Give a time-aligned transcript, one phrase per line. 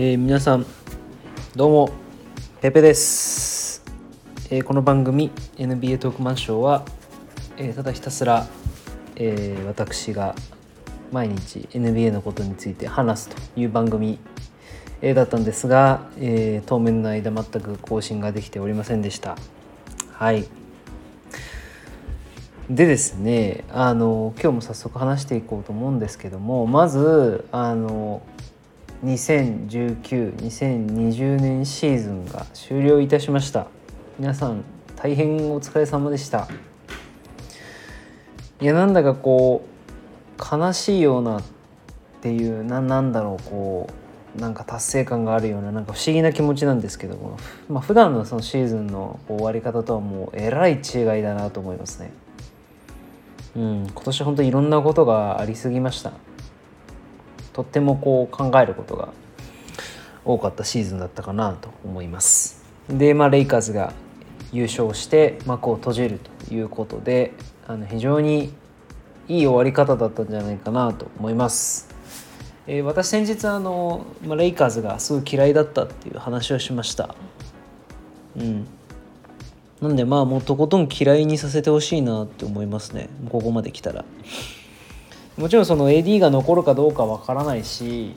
[0.00, 0.64] えー、皆さん
[1.56, 1.90] どうも
[2.60, 3.82] ペペです、
[4.48, 6.84] えー、この番組 NBA トークマンショーは、
[7.56, 8.46] えー、ただひたすら、
[9.16, 10.36] えー、私が
[11.10, 14.20] 毎日 NBA のことについて話すという番組、
[15.02, 19.36] えー、だったんですが、えー、当面の間全く更新ができておりませんでした。
[20.12, 20.46] はい。
[22.70, 28.22] でですねあの今日も早速話していこうと思うんですけどもまずあの
[29.04, 33.68] 2019-2020年シーズンが終了いたしました。
[34.18, 34.64] 皆さん
[34.96, 36.48] 大変お疲れ様でした。
[38.60, 39.64] いやなんだかこ
[40.36, 41.42] う悲しいようなっ
[42.20, 43.88] ていうななんだろうこ
[44.36, 50.80] うなんか達成感があるようななんか不思議な気持ちなんですけども、まあ普段のそのシーズンの終わり方とはもうえらい違い
[51.22, 52.10] だなと思いますね。
[53.54, 56.12] うん、今年本当いろんなことがありすぎました。
[57.58, 59.08] とってもこう考えることが
[60.24, 62.62] 多かったシーズンだったかなと思います。
[62.88, 63.92] で、まあ、レイカーズが
[64.52, 67.32] 優勝して幕を閉じるということで
[67.66, 68.54] あの非常に
[69.26, 71.88] いい終わり方だったんじゃないかなと思います、
[72.68, 77.16] えー、私先日あの、まあ、レイカーズがすごい嫌いだったっていう話をしました。
[78.36, 78.68] うん。
[79.82, 83.08] なんでまあもうとことん嫌いにさせてほしいなって思いますね。
[83.28, 84.04] ここまで来たら。
[85.38, 88.16] もちろんその AD が残るかどうかわからないし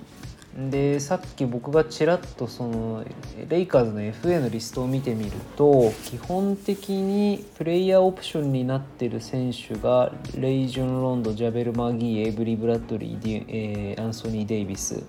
[0.55, 3.05] でさっき僕がちらっとその
[3.47, 15.03] レイカーズの FA のリストを見てみると基本的にプレイヤーオプションになっている選手がレイジュン・ロンドジャベル・マギーエイブリ・ブラッドリー、えー、アンソニー・デイビス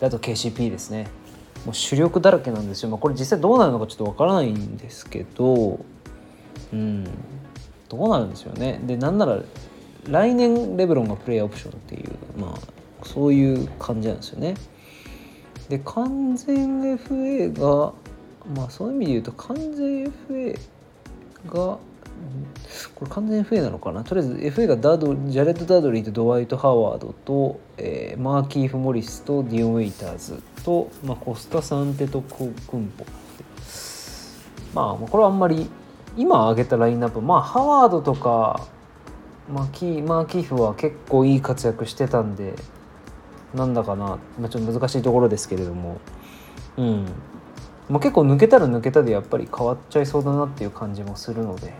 [0.00, 1.06] あと KCP ですね。
[1.64, 5.78] もう主力だらけなんですよ、まあ、これ実際どうなるのかちょっとわからないんですけど
[6.72, 7.04] うん。
[7.88, 8.80] どうなるんですよね。
[8.84, 9.42] でなんなら
[10.08, 14.54] 来年レブロンがプレーオプションっていうまあそういう感じなんですよね。
[15.68, 17.92] で完全 FA が
[18.54, 20.58] まあそういう意味で言うと完全 FA
[21.46, 21.78] が
[22.94, 24.04] これ完全 FA なのかな？
[24.04, 32.52] とりあえず FA がダドジャレット・ダドリーとドワイト・ハワードと、えー、マーキーフ・モリスとディオン・ウェイターズと、まあ、コスタ・サンテとクン
[32.96, 33.06] ポ
[34.74, 35.68] まあこれはあんまり
[36.16, 38.66] 今挙げたラインナップまあハワードとか
[39.52, 42.54] マーキーマーキーフは結構いい活躍してたんで
[43.54, 46.00] なんだかな、まあ、ちょっと難しいところですけれども。
[46.78, 47.06] うん。
[47.90, 51.72] まあ、結構抜けたら抜けたでやっぱり変わっちゃいそうだなっていう感じもするので。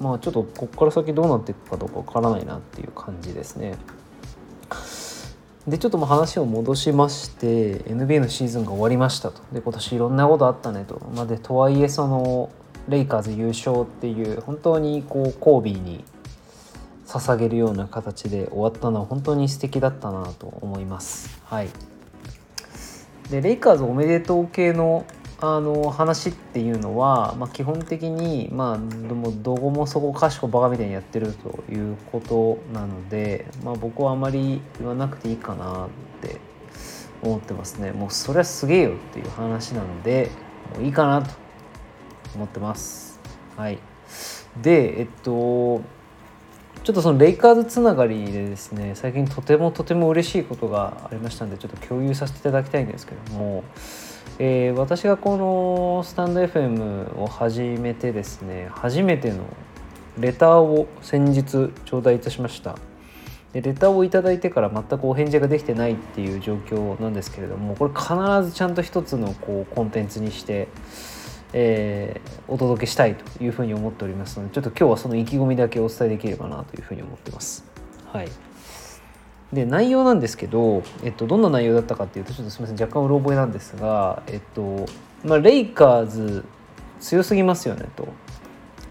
[0.00, 3.76] まあちょっとここから先どうなっていくかどうかわからないなっていう感じですね。
[5.66, 9.42] でちょっともう話を戻しまして NBA のシーズンが終わりましたと。
[9.52, 12.50] で今年いろんなことあったねと、まあ、でとはいえその
[12.88, 16.04] レイカーズ優勝っていう本当にこうコービーに
[17.08, 21.40] 捧げるような形で終わったのは本当に素敵だったなと思います。
[21.44, 21.70] はい、
[23.30, 25.06] でレイカーズおめでとう系の
[25.40, 35.88] あの話っていうのは、まあ、基本的に、まあ、もどこもそこかしこバカみたいにやってるということなので、まあ、僕はあまり言わなくていいかなっ
[36.20, 36.40] て
[37.22, 37.92] 思ってますね。
[37.92, 40.28] もうそれはすげえよっていう話なので
[40.74, 41.30] もういいかなと
[42.34, 43.20] 思ってます。
[43.56, 43.78] はい。
[44.60, 45.82] でえっと
[46.84, 53.64] ちょっとそのレイカーズつながりでですね最近とてもとても嬉しいことがありましたんでちょっと共有させていただきたいんですけども
[54.40, 59.44] えー、私がこのスタンド FM を始めてですね初めての
[60.16, 61.42] レターを先日
[61.84, 62.76] 頂戴いたしました。
[63.52, 68.14] でレターを頂いてから全くお返事ができてないっていう状況なんですけれどもこれ必
[68.48, 70.68] ずちゃんと一つのこうコンテンツにして、
[71.52, 77.64] えー、お届けしたいというふうに思っておりますのでちょっと今日はその意気込みだけお伝えできればなというふうに思ってます。
[78.06, 78.28] はい
[79.52, 84.86] で内容なんですけど、えっと、どんな内容だったかっていうとちょっとすみません若干うろ覚えなんですが、えっと
[85.24, 86.44] まあ、レイカーズ
[87.00, 88.08] 強すぎますよねと。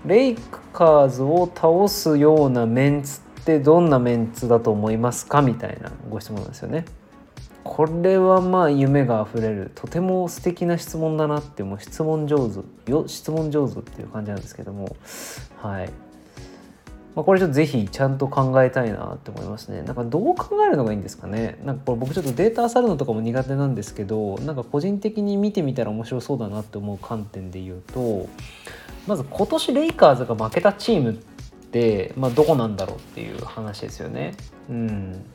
[0.06, 0.35] レイ
[0.74, 6.86] カーズを倒すようなメンツってどんなメンツだと思いますかみたいなご質問なんですよね。
[7.67, 14.95] これはまあ夢があふれるとても素敵な質問だなってもう質問上手よ質問上手っていう感じなんですけども
[15.57, 15.91] はい
[17.17, 19.81] まあ、これちょっとぜひちゃんと考えたいなって思いますね。
[19.81, 21.57] なんかどう考えるのがいいんですかね。
[21.65, 28.29] なんかこれ僕ちょっとデータ漁るのとかも苦手なんですけど、なんか個人的に見てみたら面白そうだなって思う観点で言うと、
[29.07, 31.13] まず今年レイカーズが負けたチームっ
[31.71, 34.35] て、まあ、どこなんだろうっていう話ですよね。
[34.69, 35.25] うん。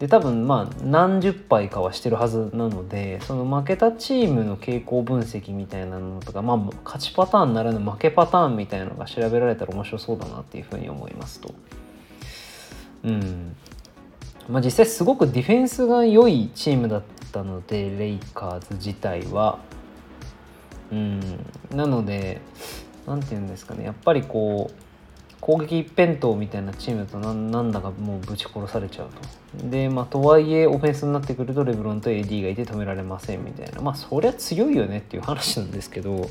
[0.00, 11.54] で多分まあ何十敗かはしてるはずなのでその負けたチームの傾向分析みたいなのとか、まあ、勝ちパターンならぬ負けパターンみたいなのが調べられたら面白そうだなっていうふうに思いますと。
[13.04, 13.54] うん
[14.48, 19.58] まあ、実際すごくディフェンスが良いチームだったのでレイカーズ自体は。
[20.90, 21.20] うん、
[21.72, 22.40] なので
[23.06, 24.89] 何て言うんですかねやっぱりこう
[25.40, 29.08] 攻撃一辺倒みたいなチームだとなんだかもうぶち殺されちゃう
[29.58, 29.68] と。
[29.68, 33.80] で、まあ、とはいえオフェンスになってくるとレブロンと AD がいて止められませんみたいな。
[33.80, 36.30] まあそりゃ強いよねっていう話なんですけど、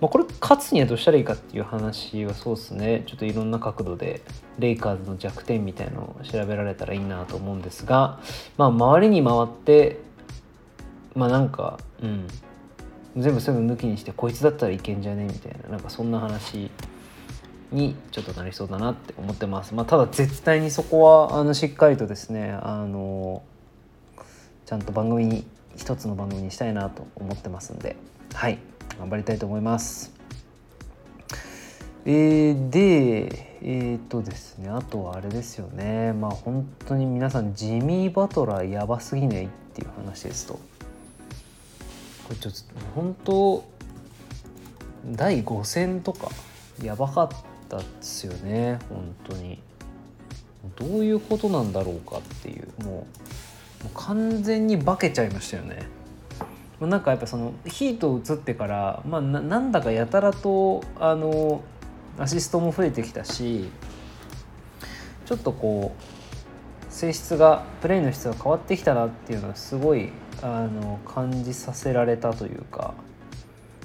[0.00, 3.02] まあ、これ勝つにはどうしたらいいかっていう話はそうですね。
[3.06, 4.22] ちょっといろんな角度で
[4.58, 8.20] レイカーズの弱点みたいのを調べられたらいいなと思うんですが、
[8.56, 9.98] まあ、周りに回って
[11.14, 12.26] まあなんかうん。
[13.16, 16.70] 全部そういうの抜きにしてこいつだったらいけんじゃねみたいななんかそんな話
[17.72, 19.74] にちょっとなりそうだなって思ってます。
[19.74, 23.42] まあ、ただ絶対にそこはあのしっかりとですねあの
[24.66, 25.44] ちゃんと番組に
[25.76, 27.96] 一つの番組にしたいなと思ってますんで
[28.34, 28.58] はい
[28.98, 30.12] 頑張りたいと思います。
[32.08, 40.60] えー、でえっ、とですねあとはあれですよねまあ本当に皆さんジミー・バトラーやばすぎないっていう話ですとこ
[42.30, 42.58] れちょっと
[42.94, 43.64] 本当
[45.04, 46.28] 第5戦とか
[46.82, 49.60] やばかったですよね本当に。
[50.76, 52.84] どういうことなんだろうかっていう。
[52.84, 53.06] もう
[53.84, 55.86] もう完全に化けちゃいましたよね。
[56.80, 61.62] なんかやっぱそのヒート移ってから、まあ、なんだかやたらとあの
[62.18, 63.70] アシストも増えてきたし
[65.24, 70.10] ちょっとこう性質がプレーの質が変わってきたなっていうのはすごい
[70.42, 72.92] あの感じさせられたというか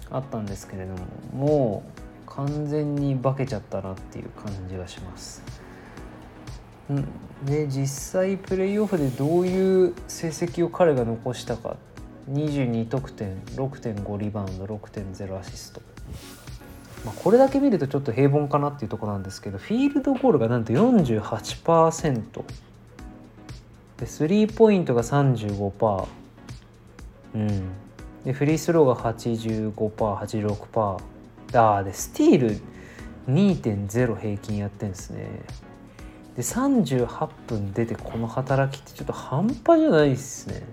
[0.09, 1.90] あったんですけれどももう
[2.35, 5.43] 完全に化けちゃったなっていう感じがします。
[7.45, 11.75] で実際プレーオフでどういう成績を彼が残したか。
[12.31, 15.81] 22得点6.5リバウンド6.0アシスト、
[17.03, 22.43] まあ、これだけ見るとちょっと平凡かなっていうとこなんですけどフィールドゴールがなんと48%
[23.97, 26.07] でスリーポイントが35%
[27.33, 27.71] うん。
[28.23, 30.99] でフリースローが 85%86%
[31.57, 32.61] あでスティール
[33.27, 35.27] 2.0平均やってんですね。
[36.35, 40.63] で38分出てこの働きってちょっと半端じゃないっすね。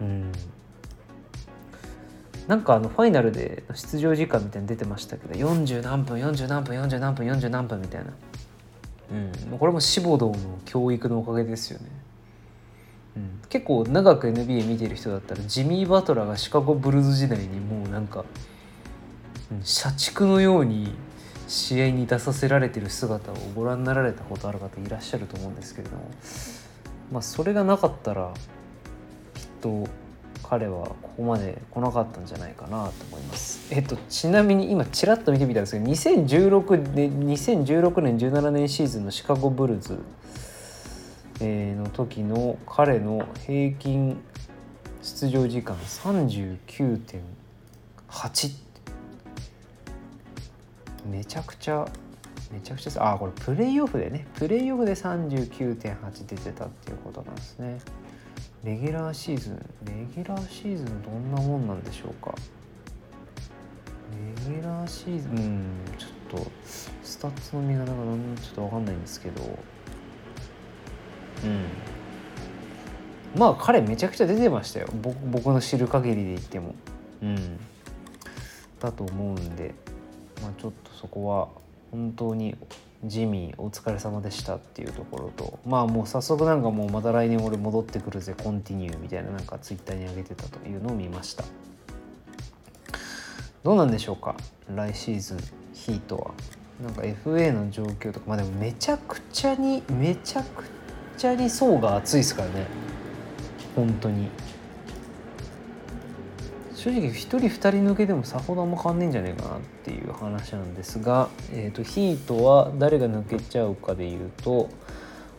[0.00, 0.32] うん。
[2.46, 8.12] なんかあのファイナルで出場時間みたいに出てましたけど40何分40何分40何分40何分みたいな。
[9.12, 9.58] うん。
[9.58, 10.34] これも志望道の
[10.64, 11.86] 教育のおかげですよね。
[13.16, 18.26] うん、結構長く NBA 見てる人だったらジミー・バトラーがシカゴブルーズ時代にもうなんか
[19.62, 20.94] 社畜のように
[21.48, 26.10] 試合に出させられてる姿をご覧になられたことある方いらっしゃると思うんですけれども
[27.12, 28.34] まあそれがなかったら
[29.34, 29.86] きっと
[30.42, 33.74] 彼はここまで来なかったんじゃないかなと思います。
[33.74, 39.98] えっとちなみに今ちらっと見てみたんですけど2016年2016年17年シーズンのシカゴブルズ、
[41.40, 44.20] の時の彼の平均
[45.02, 48.65] 出場時間39.8
[51.10, 51.86] めちゃくちゃ
[52.52, 54.26] めちゃくちゃああこれプレイオフでね。
[54.34, 57.78] プレイオフで39.8出てたっていうことなんですね。
[58.64, 62.34] レギュラーシーズンレギュラーシーズンどんなもんなんでしょうか。
[64.46, 65.64] レギュラーシーズンうん
[65.98, 66.50] ちょっと
[67.02, 69.42] スタッツの見方がちょっと分かんないんですけど。
[71.44, 71.64] うん。
[73.38, 74.88] まあ彼めちゃくちゃ出てましたよ。
[74.92, 76.74] 僕の知る限りで言っても。
[77.22, 77.58] うん。
[78.80, 79.74] だと思うんで。
[80.46, 81.48] まあ、ちょっとそこは
[81.90, 82.56] 本当に
[83.04, 91.44] ジミーお疲れ様でしたっていうところとまあもう早速なんかもうまた来年俺戻ってくるぜコンティニューみたいななんかツイッターに上げてたというのを見ました。
[93.64, 94.36] どうなんでしょうか
[94.72, 95.38] 来シーズン
[95.74, 96.30] ヒートは。
[96.80, 100.64] なんか FA の状況とかまあでもめちゃくちゃにめちゃく
[101.18, 102.66] ちゃに層が厚いですからね。
[103.74, 104.28] 本当に。
[106.86, 114.70] 正直1人2人抜けでもさほどあんま変わんねえんじゃねえかなっていう話なんですが、えーと、ヒートは誰が抜けちゃうかでいうと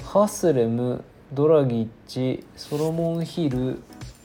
[0.03, 3.79] ハスレムドラギッチソロモンヒル、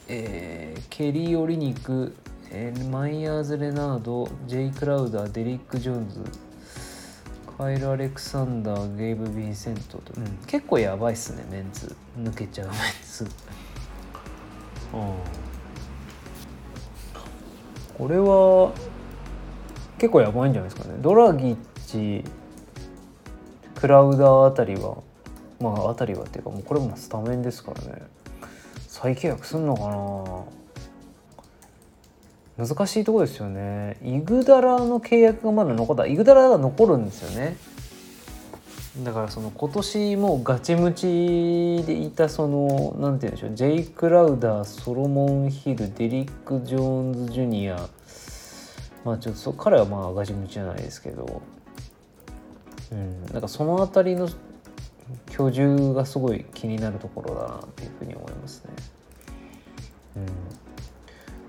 [0.09, 2.17] えー、ケリー・オリニク、
[2.51, 6.25] えー、マイヤーズ・レナードジェイ・クラウダーデリック・ジョーンズ
[7.57, 12.77] カイル・アレクサンダーゲイブ・ヴィンセントと、うん、結構やばいっすねメンツ抜けちゃうメン
[13.07, 13.29] ツ。
[14.93, 15.42] うん
[17.99, 18.73] これは
[19.99, 20.99] 結構やばいんじゃないですかね。
[21.01, 21.57] ドラギッ
[21.87, 22.25] チ
[23.75, 24.97] クラウダーあたりは
[25.61, 28.03] まああたりはっていうかもうこれもスタメンですからね。
[28.89, 29.89] 再契約すんのか
[32.59, 32.67] な。
[32.67, 33.97] 難しいとこですよね。
[34.05, 36.07] イグダラの契約がまだ残った。
[36.07, 37.57] イグダラが残るんですよね。
[38.99, 47.89] だからその今年もうガチムチでいたそのなんて言うんでしょうジェイ・クラウダーソロモン・ヒルデリック・ジョーンズ・ジュニア。
[49.05, 51.43] まあちょっと彼はまあガチムチじゃないですけど、
[52.93, 54.29] うん、なんかその辺りの
[55.31, 58.73] 居住がすごい気になるところだなっていうふうに思いますね。
[60.17, 60.27] うん。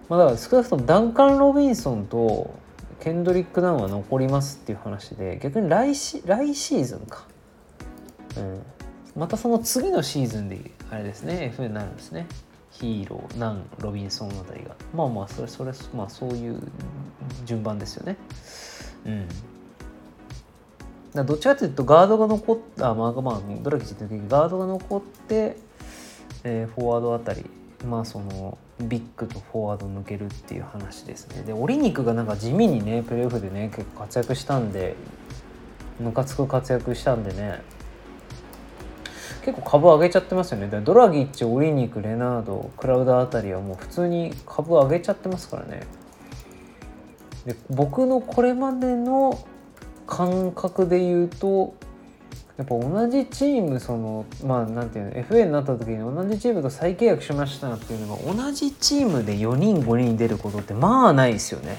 [0.07, 2.53] まあ、だから少なくともダンカン・ロビンソンと
[3.01, 7.32] ケンドリック・ダウンは残りますっていう話で逆に来シ来シーズンか。
[8.37, 8.61] うん、
[9.15, 12.27] またその次のシーズンであれですね FA になるんですね。
[12.71, 14.75] ヒーローナンロビンソンあたりが。
[14.95, 16.59] まあまあそれそれまあそういう
[17.45, 18.17] 順番ですよね。
[19.05, 19.27] うん。
[21.13, 25.57] だどっちかというとガードが残ったまあまあドラキチって時ガードが残って、
[26.43, 27.45] えー、フォワードあたり
[27.87, 31.43] まあそのビッグとフォワード抜けるっていう話ですね。
[31.43, 34.95] でオリニクがなんか地味にねプレーオフでね結構活躍したんで
[35.99, 37.61] ムカつく活躍したんでね
[39.45, 45.81] 結構株上げちゃってますよねドラギッチオリニクレナードクラウダーあたりはもう普通に株上げちゃってますからね
[47.45, 49.45] で僕のこれまでの
[50.07, 51.75] 感覚で言うと
[52.57, 61.77] やっぱ同じチームそのまあなんていうの FA になった時に同じチームと再契約しましたっていうのが同じチームで4人5人出ることってまあないですよね。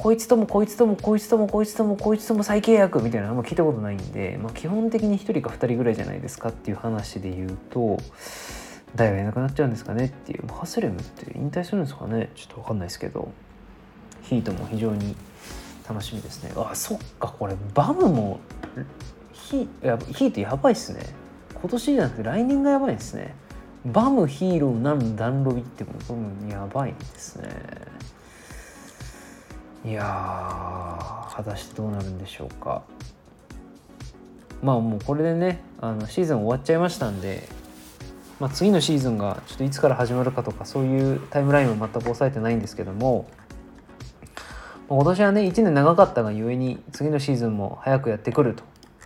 [0.00, 7.98] こいつともこいつともこいつともこいつともこいつとも再契約みたいなのあんま聞いたことないんで、まあ、基本的に1人か2人ぐらいじゃないですかっていう話で言うと
[8.94, 12.30] 誰がいなくなっちゃうんですかねっていうハスレムって引退するんですかね？
[12.34, 13.30] ちょっと分かんないですけど
[14.22, 15.14] ヒートも非常に
[15.86, 16.52] 楽しみですね。
[16.56, 18.40] あそっかこれバムも
[19.34, 21.00] ヒやヒートやばいっすね。
[21.60, 23.34] 今年じゃなくて来年がやばいですね。
[23.84, 25.92] バムヒーローナンダンロビってこ
[26.46, 27.50] れやばいですね。
[29.84, 32.82] いや果たしてどうなるんでしょうか。
[34.62, 37.48] まあもうこれでねあのシーズン終わっちゃいましたんで、
[38.38, 43.26] まあ、次のシーズンがちょっといつから始まるかとかそういうタイムラインを全く押さえてないんですけども
[44.88, 48.54] 今年はね1年長かったがゆえに次のシーズンも早くやってくる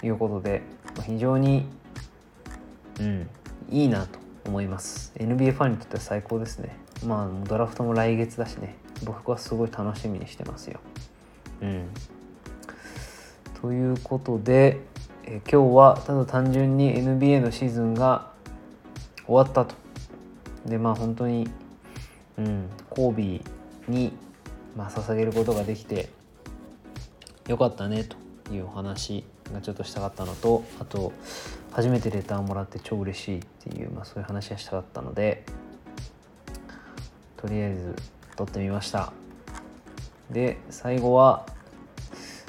[0.01, 0.63] ということで
[1.07, 1.67] 非常に、
[2.99, 3.29] うん、
[3.71, 5.13] いいなと思います。
[5.17, 6.77] NBA ファンにとっては最高ですね。
[7.05, 8.77] まあドラフトも来月だしね。
[9.03, 10.81] 僕はすごい楽しみにしてますよ。
[11.61, 11.89] うん、
[13.61, 14.81] ということで、
[15.25, 18.31] え今日はただ単純に NBA のシーズンが
[19.27, 19.75] 終わったと。
[20.67, 21.49] でまあ本当に、
[22.39, 24.13] うん、コービーに、
[24.77, 26.09] まあ、捧げることができて
[27.49, 28.17] よかったねと
[28.53, 31.13] いうお話がちょっとしたかったのとあと
[31.73, 35.45] 初めてレターをもらって超嬉しいっていう、まあ、そういう話がしたかったので
[37.37, 37.97] とりあえず
[38.37, 39.13] 撮ってみました。
[40.31, 41.47] で最後は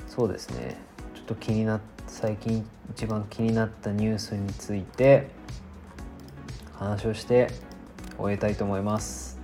[0.07, 0.77] そうですね。
[1.13, 5.29] ちょっと気になっ最近一番気になったニュースについて
[6.73, 7.49] 話をして
[8.17, 9.39] 終えたいと思います。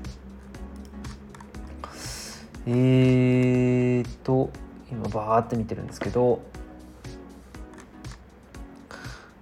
[2.65, 4.51] えーと
[4.91, 6.41] 今バーって見てるんですけど、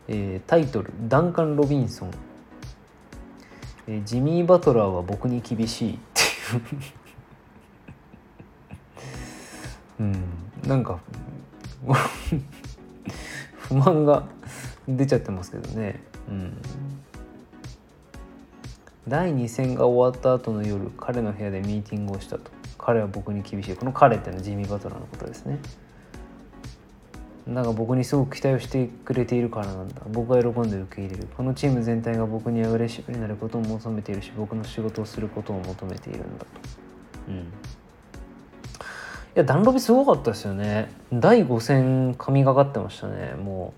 [0.08, 2.12] えー、タイトル「ダンカン・ロビンソン」
[3.88, 6.00] えー「ジミー・バトラーは僕に厳しい」
[10.00, 10.24] うん。
[10.68, 11.00] なんか
[13.58, 14.24] 不満が
[14.88, 16.02] 出ちゃってますけどね。
[16.30, 16.58] うん。
[19.08, 22.52] 第2戦が終わった後の夜彼の部屋でミーティングをしたと。
[22.78, 23.76] 彼は僕に厳しい。
[23.76, 25.60] この彼っていうのはジミー・バトラーのことですね。
[27.50, 30.02] なんか僕にすごく期待をしてくれているからなんだ。
[30.08, 31.28] 僕は喜んで受け入れる。
[31.36, 36.48] このチーム全体が僕にアグレッシブになることを求めているし僕の仕事をすることを求めているんだと。
[37.28, 37.36] うん。
[37.36, 37.42] い
[39.36, 40.92] やダンロビすごかったですよね。
[41.12, 43.34] 第5戦神がかってましたね。
[43.34, 43.74] も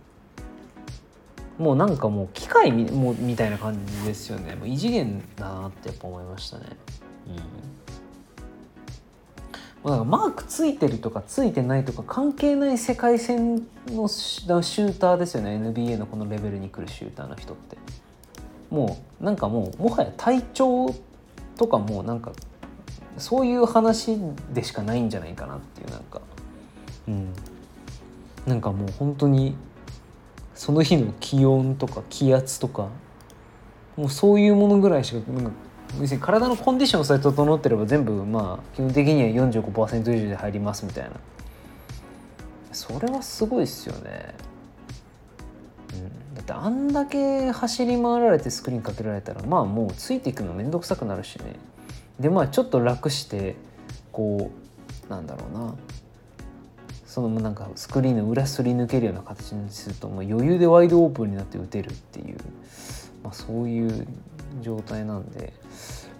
[1.59, 1.63] う。
[1.63, 4.55] もうなんかもう機械みもうみたいな感じですよね。
[4.55, 6.65] もう異次元だなってやっぱ思いましたね。
[7.27, 7.80] うん
[9.83, 15.57] なんかマークついてるとかついてないとか関係ない世界戦のシューターですよね。
[15.57, 17.77] NBA のこのレベルに来るシューターの人って。
[18.69, 20.95] もうなんかもうもはや体調
[21.57, 22.31] とかもなんか
[23.17, 24.17] そういう話
[24.53, 26.21] でしかないんじゃないかなっていうなんか。
[27.07, 27.33] うん。
[28.45, 29.55] なんかもう本当に
[30.55, 32.89] その日の気温とか気圧とか
[33.95, 35.51] もうそういうものぐらいしかなんか
[35.99, 41.11] 別に体のコンディションさえ整ってれば全部まあ基本的には45%以上で入りますみたいな。
[42.71, 44.33] それはすごいっすよね、
[45.93, 51.57] うん、だってあんだけ走り回られてスクリーンかけられたらまあもうついていくの面倒くさくなるしね。
[52.19, 53.55] でまあちょっと楽して
[54.13, 54.51] こ
[55.07, 55.75] うなんだろうな。
[57.05, 62.37] そのなんかスクリーンの裏すり抜けるような形にするともう余裕でワイドオープンになって打てるっていう、
[63.23, 64.07] まあ、そういう
[64.61, 65.53] 状態なんで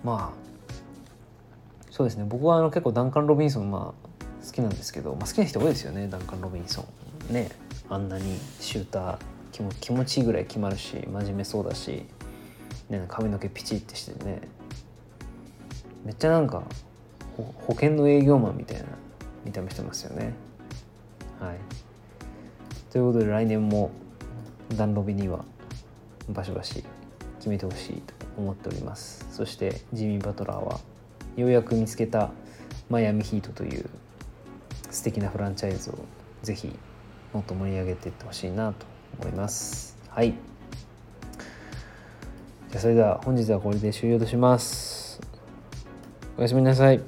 [0.03, 0.41] まあ
[1.89, 2.25] そうですね。
[2.27, 6.85] 僕はあの結構ダンカン・ロビンソンまあ好きなんですけど、まあ、好きな人多いですよねダンカン・ロビンソ
[7.29, 7.33] ン。
[7.33, 7.49] ね。
[7.89, 9.17] あんなにシューター
[9.51, 12.05] 気も気持ちいいぐらい決まるし真面目そうだし、
[12.89, 14.41] ね、髪の毛ピチってしてね。
[16.05, 16.63] めっちゃなんか
[17.37, 18.85] 保険の営業マンみたいな
[19.45, 20.33] 見た目してますよね。
[21.39, 21.57] はい、
[22.91, 23.91] ということで来年も
[24.75, 25.43] ダンロビには
[26.29, 26.83] バシバシ
[27.39, 29.25] 決めてほしいと思っております。
[29.31, 30.79] そしてジミー・バトラーは
[31.35, 32.29] ようやく見つけた
[32.89, 33.89] マイアミヒートという
[34.89, 35.97] 素敵なフランチャイズを
[36.43, 36.71] ぜひ
[37.33, 38.85] もっと盛り上げていってほしいなと
[39.19, 39.97] 思います。
[40.09, 40.33] はい。
[42.69, 45.21] じゃあそれでは本日はこれで終了とします。
[46.37, 47.01] おやすみなさい。